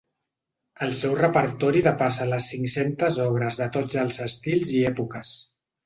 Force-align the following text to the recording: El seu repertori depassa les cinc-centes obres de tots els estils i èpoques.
El 0.85 0.93
seu 0.99 1.13
repertori 1.19 1.83
depassa 1.89 2.27
les 2.31 2.49
cinc-centes 2.55 3.23
obres 3.29 3.63
de 3.63 3.71
tots 3.79 4.03
els 4.07 4.23
estils 4.31 4.77
i 4.81 4.85
èpoques. 4.95 5.41